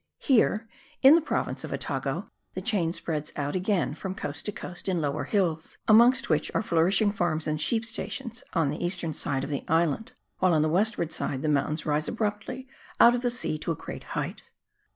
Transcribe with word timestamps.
Here, 0.17 0.67
in 1.03 1.13
the 1.13 1.21
province 1.21 1.63
of 1.63 1.71
Otago, 1.71 2.31
the 2.55 2.61
chain 2.61 2.91
spreads 2.91 3.31
out 3.35 3.55
again 3.55 3.93
from 3.93 4.15
coast 4.15 4.47
to 4.47 4.51
coast 4.51 4.89
in 4.89 4.99
lower 4.99 5.25
hills, 5.25 5.77
amongst 5.87 6.27
which 6.27 6.49
are 6.55 6.63
flourishing 6.63 7.11
farms 7.11 7.45
and 7.45 7.61
sheep 7.61 7.85
stations 7.85 8.43
on 8.53 8.71
the 8.71 8.83
eastern 8.83 9.13
side 9.13 9.43
of 9.43 9.51
the 9.51 9.63
island, 9.67 10.13
while 10.39 10.55
on 10.55 10.63
the 10.63 10.69
western 10.69 11.11
side 11.11 11.43
the 11.43 11.47
mountains 11.47 11.85
rise 11.85 12.07
abruptly 12.07 12.67
out 12.99 13.13
of 13.13 13.21
the 13.21 13.29
sea 13.29 13.59
to 13.59 13.71
a 13.71 13.75
great 13.75 14.05
height. 14.17 14.41